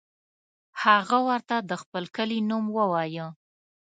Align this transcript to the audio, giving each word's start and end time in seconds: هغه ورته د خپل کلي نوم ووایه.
هغه 0.83 1.17
ورته 1.27 1.55
د 1.69 1.71
خپل 1.81 2.03
کلي 2.15 2.39
نوم 2.49 2.65
ووایه. 2.77 3.27